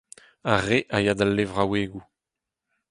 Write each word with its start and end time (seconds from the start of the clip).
Ar 0.53 0.61
re 0.67 0.79
a 0.95 0.97
ya 1.03 1.13
d'al 1.17 1.31
levraouegoù. 1.35 2.03